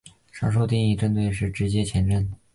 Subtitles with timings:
[0.31, 2.27] 上述定义主要针对的是直接前震。